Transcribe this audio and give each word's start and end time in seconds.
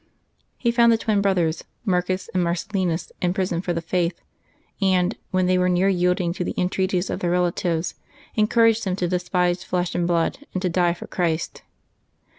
He 0.57 0.71
found 0.71 0.91
the 0.91 0.97
twin 0.97 1.21
brothers 1.21 1.63
Marcus 1.85 2.27
and 2.33 2.43
Marcellinus 2.43 3.11
in 3.21 3.35
prison 3.35 3.61
for 3.61 3.71
the 3.71 3.83
faith, 3.83 4.19
and, 4.81 5.15
when 5.29 5.45
they 5.45 5.59
were 5.59 5.69
near 5.69 5.89
yielding 5.89 6.33
to 6.33 6.43
the 6.43 6.55
entreaties 6.59 7.11
of 7.11 7.19
their 7.19 7.29
relatives, 7.29 7.93
encouraged 8.33 8.83
them 8.83 8.95
to 8.95 9.07
despise 9.07 9.63
flesh 9.63 9.93
and 9.93 10.07
blood, 10.07 10.39
and 10.53 10.61
to 10.63 10.69
die 10.69 10.95
for 10.95 11.05
Christ. 11.05 11.61